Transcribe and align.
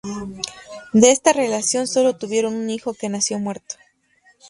De 0.93 1.11
esta 1.11 1.31
relación 1.31 1.85
solo 1.85 2.15
tuvieron 2.17 2.55
un 2.55 2.71
hijo, 2.71 2.95
que 2.95 3.07
nació 3.07 3.37
muerto. 3.37 3.75